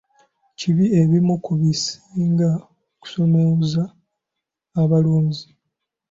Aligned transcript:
Biki 0.75 0.85
ebimu 1.01 1.35
ku 1.45 1.51
bisinga 1.61 2.49
okusoomooza 2.97 3.83
abalunzi? 4.81 5.47